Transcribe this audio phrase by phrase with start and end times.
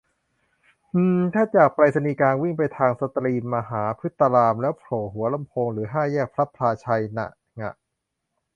[0.93, 7.27] อืม ถ้าจากไปรษณีย์กลาง วิ่งไปทางสตรีมหาพฤตาราม แล้วโผล่หัวลำโพงหรือห้าแยกพลับพลาไชยนะ
[7.59, 7.73] ง่ะ